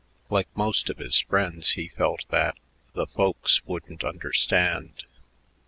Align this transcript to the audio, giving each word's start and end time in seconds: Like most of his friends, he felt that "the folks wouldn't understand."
Like 0.31 0.47
most 0.55 0.89
of 0.89 0.97
his 0.97 1.19
friends, 1.19 1.73
he 1.73 1.87
felt 1.89 2.23
that 2.29 2.57
"the 2.95 3.05
folks 3.05 3.63
wouldn't 3.67 4.03
understand." 4.03 5.05